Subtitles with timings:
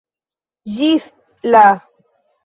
[0.77, 1.05] Ĝis
[1.55, 1.61] la!